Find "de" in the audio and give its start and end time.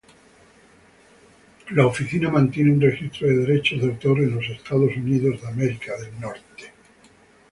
3.27-3.35, 3.83-3.89